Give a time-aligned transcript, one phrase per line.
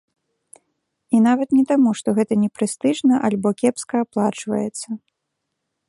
[1.17, 4.87] І нават не таму, што гэта не прэстыжна альбо кепска аплачваецца.